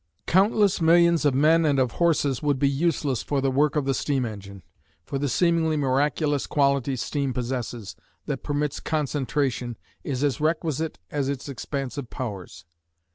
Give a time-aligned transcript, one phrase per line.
[0.25, 3.93] Countless millions of men and of horses would be useless for the work of the
[3.93, 4.63] steam engine,
[5.05, 11.47] for the seemingly miraculous quality steam possesses, that permits concentration, is as requisite as its
[11.47, 12.65] expansive powers.